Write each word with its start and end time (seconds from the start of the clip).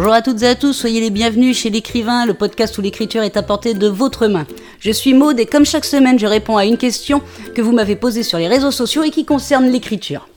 Bonjour 0.00 0.12
à 0.12 0.22
toutes 0.22 0.42
et 0.44 0.46
à 0.46 0.54
tous, 0.54 0.74
soyez 0.74 1.00
les 1.00 1.10
bienvenus 1.10 1.58
chez 1.58 1.70
l'écrivain, 1.70 2.24
le 2.24 2.32
podcast 2.32 2.78
où 2.78 2.80
l'écriture 2.80 3.24
est 3.24 3.36
apportée 3.36 3.74
de 3.74 3.88
votre 3.88 4.28
main. 4.28 4.46
Je 4.78 4.92
suis 4.92 5.12
Maude 5.12 5.40
et 5.40 5.46
comme 5.46 5.66
chaque 5.66 5.84
semaine, 5.84 6.20
je 6.20 6.26
réponds 6.28 6.56
à 6.56 6.64
une 6.64 6.76
question 6.76 7.20
que 7.56 7.62
vous 7.62 7.72
m'avez 7.72 7.96
posée 7.96 8.22
sur 8.22 8.38
les 8.38 8.46
réseaux 8.46 8.70
sociaux 8.70 9.02
et 9.02 9.10
qui 9.10 9.24
concerne 9.24 9.66
l'écriture. 9.66 10.28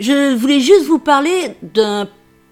Je 0.00 0.34
voulais 0.34 0.60
juste 0.60 0.86
vous 0.86 0.98
parler 0.98 1.54
d'un 1.60 2.08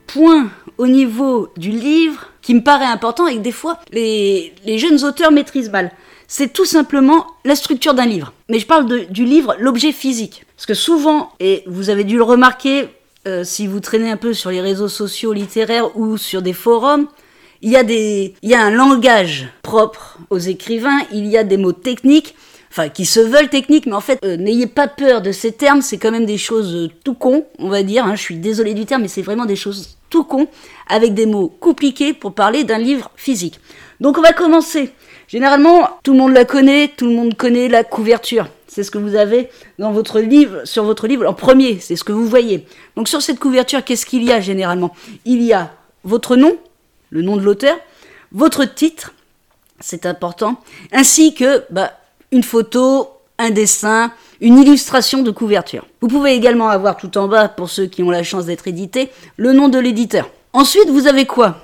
point 0.07 0.51
au 0.77 0.87
niveau 0.87 1.49
du 1.57 1.71
livre 1.71 2.29
qui 2.43 2.55
me 2.55 2.63
paraît 2.63 2.85
important 2.85 3.27
et 3.27 3.37
que 3.37 3.41
des 3.41 3.51
fois 3.51 3.79
les, 3.93 4.53
jeunes 4.77 5.03
auteurs 5.05 5.33
maîtrisent 5.33 5.71
mal. 5.71 5.91
C'est 6.29 6.53
tout 6.53 6.67
simplement 6.67 7.27
la 7.47 7.55
structure 7.55 7.95
d'un 7.95 8.05
livre. 8.05 8.35
Mais 8.51 8.59
je 8.59 8.67
parle 8.67 9.07
du 9.07 9.25
livre, 9.25 9.57
l'objet 9.59 9.93
physique. 9.93 10.45
Parce 10.55 10.67
que 10.67 10.75
souvent, 10.75 11.31
et 11.41 11.63
vous 11.67 11.89
avez 11.89 12.05
dû 12.05 12.19
le 12.19 12.25
remarquer, 12.25 12.91
euh, 13.27 13.45
si 13.45 13.67
vous 13.67 13.81
traînez 13.81 14.11
un 14.11 14.17
peu 14.17 14.35
sur 14.35 14.51
les 14.51 14.61
réseaux 14.61 14.89
sociaux 14.89 15.33
littéraires 15.33 15.97
ou 15.97 16.17
sur 16.17 16.43
des 16.43 16.53
forums, 16.53 17.07
il 17.61 17.71
y 17.71 17.77
a 17.77 17.85
des, 17.85 18.35
il 18.43 18.51
y 18.51 18.55
a 18.55 18.63
un 18.63 18.71
langage 18.71 19.49
propre 19.63 20.19
aux 20.31 20.39
écrivains, 20.39 20.99
il 21.13 21.27
y 21.27 21.37
a 21.37 21.45
des 21.45 21.57
mots 21.57 21.73
techniques, 21.73 22.35
enfin 22.71 22.89
qui 22.89 23.07
se 23.07 23.21
veulent 23.21 23.49
techniques, 23.49 23.87
mais 23.87 23.93
en 23.93 24.01
fait, 24.01 24.19
euh, 24.25 24.37
n'ayez 24.37 24.67
pas 24.67 24.89
peur 24.89 25.23
de 25.23 25.31
ces 25.31 25.53
termes, 25.53 25.83
c'est 25.83 25.99
quand 25.99 26.11
même 26.11 26.27
des 26.27 26.39
choses 26.39 26.75
euh, 26.75 26.91
tout 27.05 27.15
con, 27.15 27.47
on 27.59 27.69
va 27.69 27.85
dire. 27.85 28.05
Hein, 28.05 28.17
je 28.17 28.23
suis 28.23 28.39
désolé 28.39 28.75
du 28.75 28.87
terme, 28.87 29.03
mais 29.03 29.09
c'est 29.09 29.23
vraiment 29.23 29.47
des 29.47 29.57
choses 29.57 29.97
tout 30.11 30.25
con, 30.25 30.49
avec 30.89 31.15
des 31.15 31.27
mots 31.27 31.49
compliqués 31.49 32.15
pour 32.15 32.35
parler 32.35 32.65
d'un 32.65 32.79
livre 32.79 33.11
physique. 33.15 33.61
Donc 34.01 34.19
on 34.19 34.23
va 34.23 34.33
commencer. 34.33 34.91
Généralement, 35.29 35.89
tout 36.03 36.13
le 36.13 36.19
monde 36.19 36.33
la 36.33 36.45
connaît, 36.45 36.91
tout 36.97 37.07
le 37.07 37.15
monde 37.15 37.37
connaît 37.37 37.69
la 37.69 37.85
couverture. 37.85 38.49
C'est 38.75 38.85
ce 38.85 38.91
que 38.91 38.97
vous 38.97 39.17
avez 39.17 39.51
dans 39.79 39.93
votre 39.93 40.19
livre, 40.19 40.65
sur 40.65 40.85
votre 40.85 41.07
livre 41.07 41.27
en 41.29 41.35
premier, 41.35 41.79
c'est 41.79 41.95
ce 41.95 42.05
que 42.05 42.13
vous 42.13 42.27
voyez. 42.27 42.67
Donc 42.97 43.07
sur 43.07 43.21
cette 43.21 43.39
couverture, 43.39 43.85
qu'est-ce 43.85 44.07
qu'il 44.07 44.25
y 44.25 44.33
a 44.33 44.41
généralement? 44.41 44.95
Il 45.27 45.43
y 45.43 45.53
a 45.53 45.75
votre 46.05 46.37
nom, 46.37 46.57
le 47.11 47.21
nom 47.21 47.37
de 47.37 47.43
l'auteur, 47.43 47.77
votre 48.33 48.65
titre, 48.65 49.13
c'est 49.79 50.07
important, 50.07 50.57
ainsi 50.91 51.35
que 51.35 51.65
bah, 51.69 51.93
une 52.31 52.43
photo, 52.43 53.11
un 53.37 53.51
dessin, 53.51 54.11
une 54.41 54.57
illustration 54.57 55.23
de 55.23 55.31
couverture. 55.31 55.87
Vous 56.01 56.09
pouvez 56.09 56.33
également 56.33 56.71
avoir 56.71 56.97
tout 56.97 57.19
en 57.19 57.29
bas, 57.29 57.51
pour 57.51 57.69
ceux 57.69 57.85
qui 57.85 58.03
ont 58.03 58.11
la 58.11 58.23
chance 58.23 58.47
d'être 58.47 58.67
édités, 58.67 59.11
le 59.37 59.53
nom 59.53 59.69
de 59.69 59.79
l'éditeur. 59.79 60.31
Ensuite, 60.55 60.89
vous 60.89 61.07
avez 61.07 61.27
quoi? 61.27 61.59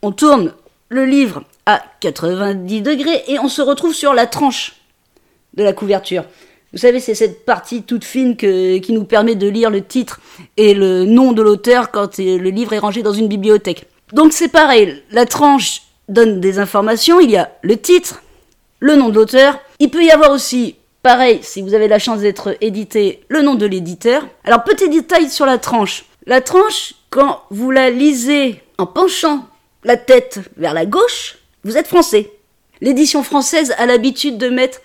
On 0.00 0.12
tourne 0.12 0.52
le 0.90 1.06
livre 1.06 1.42
à 1.66 1.82
90 1.98 2.82
degrés 2.82 3.24
et 3.26 3.40
on 3.40 3.48
se 3.48 3.62
retrouve 3.62 3.94
sur 3.94 4.14
la 4.14 4.26
tranche 4.26 4.76
de 5.54 5.64
la 5.64 5.72
couverture. 5.72 6.24
Vous 6.72 6.78
savez, 6.78 7.00
c'est 7.00 7.14
cette 7.14 7.44
partie 7.44 7.82
toute 7.82 8.04
fine 8.04 8.36
qui 8.36 8.92
nous 8.92 9.04
permet 9.04 9.34
de 9.34 9.46
lire 9.46 9.68
le 9.68 9.84
titre 9.84 10.20
et 10.56 10.72
le 10.72 11.04
nom 11.04 11.32
de 11.32 11.42
l'auteur 11.42 11.90
quand 11.90 12.18
le 12.18 12.48
livre 12.48 12.72
est 12.72 12.78
rangé 12.78 13.02
dans 13.02 13.12
une 13.12 13.28
bibliothèque. 13.28 13.86
Donc 14.12 14.32
c'est 14.32 14.48
pareil, 14.48 15.02
la 15.10 15.26
tranche 15.26 15.82
donne 16.08 16.40
des 16.40 16.58
informations, 16.58 17.20
il 17.20 17.30
y 17.30 17.36
a 17.36 17.50
le 17.62 17.76
titre, 17.76 18.22
le 18.80 18.96
nom 18.96 19.10
de 19.10 19.14
l'auteur, 19.14 19.58
il 19.78 19.90
peut 19.90 20.02
y 20.02 20.10
avoir 20.10 20.30
aussi, 20.32 20.76
pareil, 21.02 21.40
si 21.42 21.62
vous 21.62 21.74
avez 21.74 21.88
la 21.88 21.98
chance 21.98 22.20
d'être 22.20 22.56
édité, 22.60 23.20
le 23.28 23.42
nom 23.42 23.54
de 23.54 23.66
l'éditeur. 23.66 24.26
Alors 24.44 24.64
petit 24.64 24.88
détail 24.88 25.30
sur 25.30 25.46
la 25.46 25.58
tranche. 25.58 26.04
La 26.26 26.40
tranche, 26.40 26.94
quand 27.10 27.42
vous 27.50 27.70
la 27.70 27.90
lisez 27.90 28.62
en 28.78 28.86
penchant 28.86 29.46
la 29.84 29.96
tête 29.96 30.40
vers 30.56 30.74
la 30.74 30.86
gauche, 30.86 31.38
vous 31.64 31.76
êtes 31.76 31.88
français. 31.88 32.30
L'édition 32.80 33.22
française 33.22 33.74
a 33.78 33.86
l'habitude 33.86 34.38
de 34.38 34.48
mettre 34.48 34.80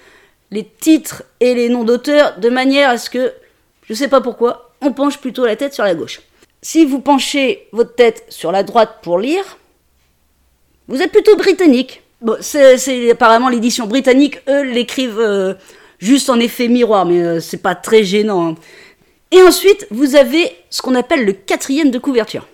les 0.51 0.65
titres 0.65 1.23
et 1.39 1.53
les 1.53 1.69
noms 1.69 1.83
d'auteurs 1.83 2.39
de 2.39 2.49
manière 2.49 2.89
à 2.89 2.97
ce 2.97 3.09
que, 3.09 3.33
je 3.83 3.93
ne 3.93 3.97
sais 3.97 4.07
pas 4.07 4.21
pourquoi, 4.21 4.71
on 4.81 4.93
penche 4.93 5.17
plutôt 5.17 5.45
la 5.45 5.55
tête 5.55 5.73
sur 5.73 5.83
la 5.83 5.95
gauche. 5.95 6.21
Si 6.61 6.85
vous 6.85 6.99
penchez 6.99 7.67
votre 7.71 7.95
tête 7.95 8.25
sur 8.29 8.51
la 8.51 8.63
droite 8.63 8.99
pour 9.01 9.19
lire, 9.19 9.57
vous 10.87 11.01
êtes 11.01 11.11
plutôt 11.11 11.35
britannique. 11.35 12.01
Bon, 12.21 12.37
c'est 12.41 13.11
apparemment 13.11 13.49
l'édition 13.49 13.85
britannique, 13.85 14.41
eux 14.49 14.63
l'écrivent 14.63 15.19
euh, 15.19 15.53
juste 15.99 16.29
en 16.29 16.39
effet 16.39 16.67
miroir, 16.67 17.05
mais 17.05 17.21
euh, 17.21 17.39
c'est 17.39 17.61
pas 17.61 17.75
très 17.75 18.03
gênant. 18.03 18.49
Hein. 18.49 18.55
Et 19.31 19.41
ensuite, 19.41 19.85
vous 19.91 20.15
avez 20.15 20.51
ce 20.69 20.81
qu'on 20.81 20.95
appelle 20.95 21.25
le 21.25 21.33
quatrième 21.33 21.91
de 21.91 21.99
couverture. 21.99 22.47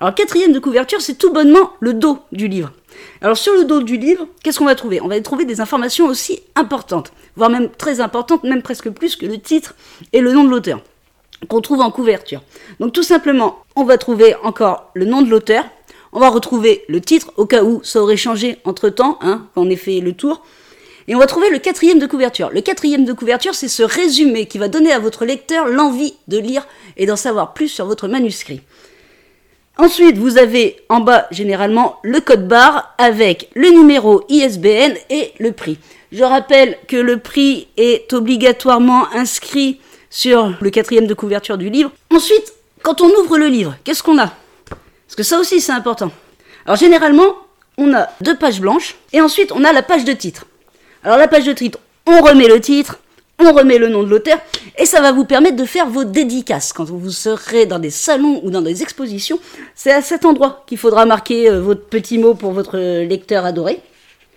Alors, 0.00 0.14
quatrième 0.14 0.52
de 0.52 0.58
couverture, 0.60 1.00
c'est 1.00 1.16
tout 1.16 1.32
bonnement 1.32 1.72
le 1.80 1.94
dos 1.94 2.18
du 2.30 2.46
livre. 2.46 2.72
Alors 3.20 3.36
sur 3.36 3.54
le 3.54 3.64
dos 3.64 3.82
du 3.82 3.96
livre, 3.96 4.26
qu'est-ce 4.42 4.58
qu'on 4.58 4.64
va 4.64 4.74
trouver? 4.74 5.00
On 5.00 5.08
va 5.08 5.20
trouver 5.20 5.44
des 5.44 5.60
informations 5.60 6.06
aussi 6.06 6.40
importantes, 6.54 7.12
voire 7.36 7.50
même 7.50 7.68
très 7.70 8.00
importantes, 8.00 8.44
même 8.44 8.62
presque 8.62 8.90
plus 8.90 9.16
que 9.16 9.26
le 9.26 9.38
titre 9.38 9.74
et 10.12 10.20
le 10.20 10.32
nom 10.32 10.44
de 10.44 10.50
l'auteur 10.50 10.80
qu'on 11.46 11.60
trouve 11.60 11.80
en 11.80 11.90
couverture. 11.90 12.42
Donc 12.80 12.92
tout 12.92 13.02
simplement, 13.02 13.62
on 13.76 13.84
va 13.84 13.98
trouver 13.98 14.34
encore 14.42 14.90
le 14.94 15.04
nom 15.04 15.22
de 15.22 15.30
l'auteur, 15.30 15.64
on 16.12 16.20
va 16.20 16.30
retrouver 16.30 16.84
le 16.88 17.00
titre 17.00 17.32
au 17.36 17.46
cas 17.46 17.62
où 17.62 17.80
ça 17.84 18.02
aurait 18.02 18.16
changé 18.16 18.58
entre 18.64 18.88
temps, 18.88 19.18
hein, 19.20 19.46
quand 19.54 19.62
on 19.62 19.70
ait 19.70 19.76
fait 19.76 20.00
le 20.00 20.14
tour, 20.14 20.42
et 21.06 21.14
on 21.14 21.18
va 21.18 21.26
trouver 21.26 21.48
le 21.48 21.58
quatrième 21.58 21.98
de 21.98 22.06
couverture. 22.06 22.50
Le 22.50 22.60
quatrième 22.60 23.04
de 23.04 23.12
couverture, 23.12 23.54
c'est 23.54 23.68
ce 23.68 23.82
résumé 23.82 24.46
qui 24.46 24.58
va 24.58 24.68
donner 24.68 24.92
à 24.92 24.98
votre 24.98 25.24
lecteur 25.24 25.66
l'envie 25.66 26.14
de 26.28 26.38
lire 26.38 26.66
et 26.96 27.06
d'en 27.06 27.16
savoir 27.16 27.54
plus 27.54 27.68
sur 27.68 27.86
votre 27.86 28.08
manuscrit. 28.08 28.60
Ensuite, 29.80 30.18
vous 30.18 30.38
avez 30.38 30.76
en 30.88 30.98
bas 30.98 31.28
généralement 31.30 32.00
le 32.02 32.20
code 32.20 32.48
barre 32.48 32.92
avec 32.98 33.48
le 33.54 33.68
numéro 33.68 34.24
ISBN 34.28 34.94
et 35.08 35.32
le 35.38 35.52
prix. 35.52 35.78
Je 36.10 36.24
rappelle 36.24 36.76
que 36.88 36.96
le 36.96 37.18
prix 37.18 37.68
est 37.76 38.12
obligatoirement 38.12 39.06
inscrit 39.14 39.78
sur 40.10 40.52
le 40.60 40.70
quatrième 40.70 41.06
de 41.06 41.14
couverture 41.14 41.58
du 41.58 41.70
livre. 41.70 41.92
Ensuite, 42.12 42.54
quand 42.82 43.00
on 43.00 43.08
ouvre 43.20 43.38
le 43.38 43.46
livre, 43.46 43.76
qu'est-ce 43.84 44.02
qu'on 44.02 44.18
a? 44.18 44.32
Parce 44.68 45.14
que 45.16 45.22
ça 45.22 45.38
aussi 45.38 45.60
c'est 45.60 45.70
important. 45.70 46.10
Alors 46.66 46.76
généralement, 46.76 47.36
on 47.76 47.94
a 47.94 48.08
deux 48.20 48.36
pages 48.36 48.60
blanches 48.60 48.96
et 49.12 49.20
ensuite 49.20 49.52
on 49.52 49.62
a 49.62 49.72
la 49.72 49.82
page 49.84 50.04
de 50.04 50.12
titre. 50.12 50.46
Alors 51.04 51.18
la 51.18 51.28
page 51.28 51.44
de 51.44 51.52
titre, 51.52 51.78
on 52.04 52.20
remet 52.20 52.48
le 52.48 52.60
titre, 52.60 52.98
on 53.38 53.52
remet 53.52 53.78
le 53.78 53.88
nom 53.88 54.02
de 54.02 54.08
l'auteur 54.08 54.38
et 54.78 54.86
ça 54.86 55.00
va 55.00 55.12
vous 55.12 55.24
permettre 55.24 55.56
de 55.56 55.64
faire 55.64 55.88
vos 55.88 56.04
dédicaces. 56.04 56.72
Quand 56.72 56.84
vous 56.84 57.10
serez 57.10 57.66
dans 57.66 57.80
des 57.80 57.90
salons 57.90 58.40
ou 58.44 58.50
dans 58.50 58.62
des 58.62 58.82
expositions, 58.82 59.40
c'est 59.74 59.92
à 59.92 60.00
cet 60.00 60.24
endroit 60.24 60.64
qu'il 60.66 60.78
faudra 60.78 61.04
marquer 61.04 61.50
euh, 61.50 61.60
votre 61.60 61.84
petit 61.86 62.16
mot 62.16 62.34
pour 62.34 62.52
votre 62.52 62.78
lecteur 62.78 63.44
adoré. 63.44 63.80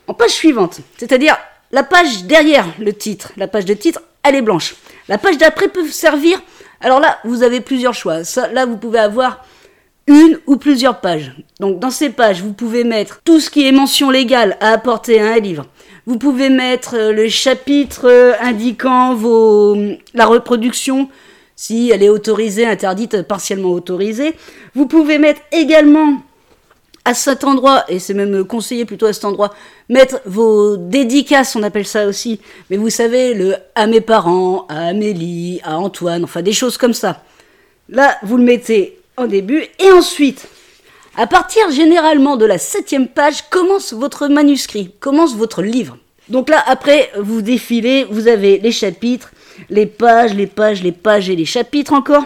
En 0.08 0.14
page 0.14 0.32
suivante, 0.32 0.80
c'est-à-dire 0.98 1.38
la 1.72 1.84
page 1.84 2.24
derrière 2.24 2.66
le 2.80 2.92
titre, 2.92 3.32
la 3.38 3.48
page 3.48 3.66
de 3.66 3.76
titre, 3.76 4.02
elle 4.24 4.36
est 4.36 4.42
blanche. 4.42 4.76
La 5.08 5.18
page 5.18 5.38
d'après 5.38 5.68
peut 5.68 5.88
servir. 5.88 6.42
Alors 6.82 7.00
là, 7.00 7.20
vous 7.24 7.44
avez 7.44 7.62
plusieurs 7.62 7.94
choix. 7.94 8.22
là, 8.52 8.66
vous 8.66 8.78
pouvez 8.78 9.00
avoir 9.00 9.46
une 10.08 10.40
ou 10.48 10.58
plusieurs 10.58 11.00
pages. 11.00 11.34
Donc 11.60 11.80
dans 11.80 11.92
ces 11.92 12.10
pages, 12.10 12.42
vous 12.42 12.54
pouvez 12.54 12.84
mettre 12.84 13.22
tout 13.24 13.40
ce 13.40 13.50
qui 13.50 13.68
est 13.68 13.72
mention 13.72 14.10
légale 14.10 14.58
à 14.60 14.72
apporter 14.72 15.22
à 15.22 15.34
un 15.34 15.38
livre. 15.38 15.68
Vous 16.08 16.18
pouvez 16.18 16.50
mettre 16.50 16.96
euh, 16.96 17.12
le 17.12 17.30
chapitre 17.30 18.06
euh, 18.06 18.34
indiquant 18.40 19.14
vos, 19.14 19.78
la 20.14 20.26
reproduction, 20.26 21.10
si 21.56 21.92
elle 21.94 22.02
est 22.02 22.10
autorisée, 22.10 22.66
interdite, 22.66 23.22
partiellement 23.22 23.70
autorisée. 23.70 24.34
Vous 24.74 24.88
pouvez 24.88 25.20
mettre 25.20 25.42
également 25.52 26.18
à 27.06 27.14
cet 27.14 27.44
endroit, 27.44 27.84
et 27.88 28.00
c'est 28.00 28.14
même 28.14 28.44
conseillé 28.46 28.86
plutôt 28.86 29.06
à 29.06 29.14
cet 29.14 29.26
endroit, 29.26 29.54
mettre 29.90 30.22
vos 30.26 30.78
dédicaces, 30.78 31.56
on 31.56 31.64
appelle 31.64 31.86
ça 31.86 32.08
aussi, 32.08 32.40
mais 32.70 32.78
vous 32.78 32.90
savez, 32.90 33.34
le 33.34 33.56
à 33.76 33.88
mes 33.88 34.02
parents, 34.02 34.66
à 34.70 34.88
Amélie, 34.88 35.62
à 35.64 35.78
Antoine, 35.78 36.24
enfin 36.24 36.42
des 36.42 36.54
choses 36.54 36.78
comme 36.78 36.94
ça. 36.94 37.24
Là, 37.90 38.18
vous 38.24 38.38
le 38.38 38.44
mettez 38.44 39.00
en 39.18 39.26
début, 39.26 39.66
et 39.80 39.92
ensuite, 39.92 40.48
à 41.18 41.28
partir 41.28 41.70
généralement 41.72 42.38
de 42.38 42.46
la 42.46 42.58
septième 42.58 43.08
page, 43.08 43.50
commence 43.50 43.94
votre 43.94 44.28
manuscrit, 44.28 44.92
commence 45.00 45.36
votre 45.36 45.62
livre. 45.62 45.98
Donc 46.30 46.50
là, 46.50 46.64
après, 46.66 47.12
vous 47.20 47.42
défilez, 47.42 48.06
vous 48.10 48.28
avez 48.28 48.60
les 48.60 48.72
chapitres, 48.72 49.32
les 49.70 49.86
pages, 49.86 50.34
les 50.34 50.48
pages, 50.48 50.82
les 50.82 50.94
pages 50.94 51.30
et 51.30 51.36
les 51.36 51.46
chapitres 51.46 51.94
encore. 51.94 52.24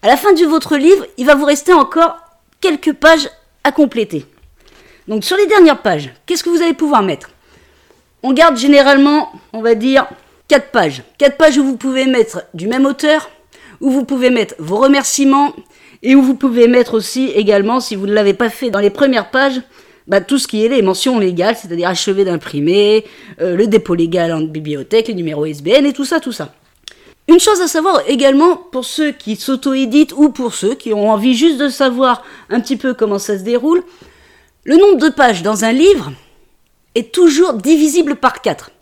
À 0.00 0.06
la 0.06 0.16
fin 0.16 0.32
de 0.32 0.44
votre 0.46 0.76
livre, 0.76 1.06
il 1.18 1.26
va 1.26 1.34
vous 1.34 1.44
rester 1.44 1.72
encore 1.72 2.16
quelques 2.60 2.94
pages 2.94 3.28
à 3.64 3.72
compléter. 3.72 4.24
Donc 5.06 5.24
sur 5.24 5.36
les 5.36 5.46
dernières 5.46 5.82
pages, 5.82 6.12
qu'est-ce 6.24 6.42
que 6.42 6.50
vous 6.50 6.62
allez 6.62 6.72
pouvoir 6.72 7.02
mettre? 7.02 7.30
On 8.22 8.32
garde 8.32 8.56
généralement, 8.56 9.32
on 9.52 9.60
va 9.60 9.74
dire, 9.74 10.06
quatre 10.48 10.70
pages. 10.70 11.02
Quatre 11.18 11.36
pages 11.36 11.58
où 11.58 11.64
vous 11.64 11.76
pouvez 11.76 12.06
mettre 12.06 12.44
du 12.54 12.68
même 12.68 12.86
auteur, 12.86 13.30
où 13.80 13.90
vous 13.90 14.04
pouvez 14.04 14.30
mettre 14.30 14.54
vos 14.58 14.76
remerciements, 14.76 15.52
et 16.02 16.14
où 16.14 16.22
vous 16.22 16.34
pouvez 16.34 16.68
mettre 16.68 16.94
aussi 16.94 17.26
également, 17.34 17.80
si 17.80 17.94
vous 17.94 18.06
ne 18.06 18.12
l'avez 18.12 18.34
pas 18.34 18.48
fait 18.48 18.70
dans 18.70 18.80
les 18.80 18.90
premières 18.90 19.30
pages, 19.30 19.60
bah, 20.08 20.20
tout 20.20 20.38
ce 20.38 20.48
qui 20.48 20.64
est 20.64 20.68
les 20.68 20.82
mentions 20.82 21.18
légales, 21.18 21.56
c'est-à-dire 21.56 21.88
achevé 21.88 22.24
d'imprimer, 22.24 23.04
euh, 23.40 23.56
le 23.56 23.66
dépôt 23.66 23.94
légal 23.94 24.32
en 24.32 24.40
bibliothèque, 24.40 25.08
les 25.08 25.14
numéros 25.14 25.46
ISBN 25.46 25.86
et 25.86 25.92
tout 25.92 26.04
ça, 26.04 26.18
tout 26.18 26.32
ça. 26.32 26.52
Une 27.28 27.38
chose 27.38 27.60
à 27.60 27.68
savoir 27.68 28.02
également 28.08 28.56
pour 28.56 28.84
ceux 28.84 29.12
qui 29.12 29.36
s'auto-éditent 29.36 30.12
ou 30.16 30.30
pour 30.30 30.54
ceux 30.54 30.74
qui 30.74 30.92
ont 30.92 31.10
envie 31.10 31.34
juste 31.34 31.56
de 31.58 31.68
savoir 31.68 32.24
un 32.50 32.60
petit 32.60 32.76
peu 32.76 32.94
comment 32.94 33.20
ça 33.20 33.38
se 33.38 33.44
déroule, 33.44 33.84
le 34.64 34.76
nombre 34.76 34.98
de 34.98 35.08
pages 35.08 35.42
dans 35.42 35.64
un 35.64 35.72
livre 35.72 36.12
est 36.96 37.14
toujours 37.14 37.54
divisible 37.54 38.16
par 38.16 38.42
4. 38.42 38.72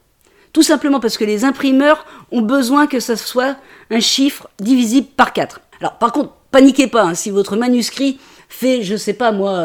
Tout 0.54 0.62
simplement 0.62 1.00
parce 1.00 1.18
que 1.18 1.24
les 1.24 1.44
imprimeurs 1.44 2.06
ont 2.32 2.40
besoin 2.40 2.86
que 2.86 2.98
ça 2.98 3.16
soit 3.16 3.56
un 3.90 4.00
chiffre 4.00 4.48
divisible 4.58 5.08
par 5.16 5.34
4. 5.34 5.60
Alors 5.80 5.98
par 5.98 6.12
contre, 6.12 6.32
paniquez 6.50 6.86
pas, 6.86 7.02
hein, 7.02 7.14
si 7.14 7.30
votre 7.30 7.56
manuscrit 7.56 8.18
fait, 8.48 8.82
je 8.82 8.96
sais 8.96 9.14
pas 9.14 9.32
moi, 9.32 9.64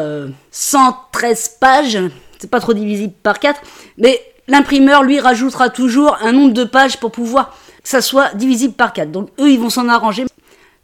113 0.50 1.56
pages, 1.60 1.98
c'est 2.38 2.50
pas 2.50 2.60
trop 2.60 2.74
divisible 2.74 3.14
par 3.22 3.38
4, 3.38 3.60
mais 3.98 4.20
l'imprimeur 4.48 5.02
lui 5.02 5.20
rajoutera 5.20 5.70
toujours 5.70 6.16
un 6.20 6.32
nombre 6.32 6.52
de 6.52 6.64
pages 6.64 6.98
pour 6.98 7.10
pouvoir 7.10 7.56
que 7.82 7.88
ça 7.88 8.00
soit 8.00 8.34
divisible 8.34 8.74
par 8.74 8.92
4. 8.92 9.10
Donc 9.10 9.30
eux, 9.40 9.50
ils 9.50 9.60
vont 9.60 9.70
s'en 9.70 9.88
arranger. 9.88 10.26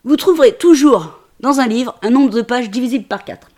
Vous 0.05 0.17
trouverez 0.17 0.55
toujours 0.55 1.19
dans 1.41 1.61
un 1.61 1.67
livre 1.67 1.95
un 2.03 2.11
nombre 2.11 2.31
de 2.31 2.43
pages 2.43 2.71
divisible 2.71 3.05
par 3.05 3.25
4. 3.25 3.49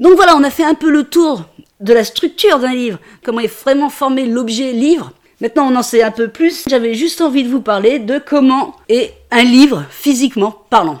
Donc 0.00 0.14
voilà, 0.16 0.36
on 0.36 0.42
a 0.42 0.50
fait 0.50 0.64
un 0.64 0.74
peu 0.74 0.90
le 0.90 1.04
tour 1.04 1.44
de 1.80 1.92
la 1.92 2.04
structure 2.04 2.58
d'un 2.58 2.74
livre, 2.74 2.98
comment 3.24 3.40
est 3.40 3.62
vraiment 3.62 3.90
formé 3.90 4.26
l'objet 4.26 4.72
livre. 4.72 5.12
Maintenant, 5.40 5.68
on 5.70 5.76
en 5.76 5.82
sait 5.82 6.02
un 6.02 6.10
peu 6.10 6.28
plus. 6.28 6.64
J'avais 6.68 6.94
juste 6.94 7.20
envie 7.20 7.44
de 7.44 7.48
vous 7.48 7.60
parler 7.60 7.98
de 7.98 8.18
comment 8.18 8.76
est 8.88 9.14
un 9.30 9.42
livre 9.42 9.84
physiquement 9.90 10.62
parlant. 10.70 11.00